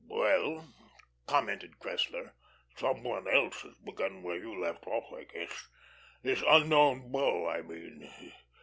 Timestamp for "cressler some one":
1.77-3.27